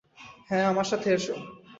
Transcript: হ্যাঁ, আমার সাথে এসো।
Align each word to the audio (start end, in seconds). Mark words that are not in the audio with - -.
হ্যাঁ, 0.49 0.65
আমার 0.67 0.85
সাথে 0.85 1.07
এসো। 1.13 1.35